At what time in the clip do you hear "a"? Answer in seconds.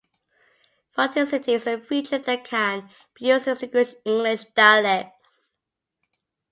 1.67-1.79